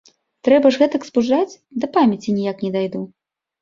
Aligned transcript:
Трэба 0.47 0.71
ж 0.75 0.79
гэтак 0.85 1.05
спужаць, 1.09 1.53
да 1.85 1.93
памяці 2.01 2.39
ніяк 2.43 2.57
не 2.69 2.77
дайду. 2.81 3.09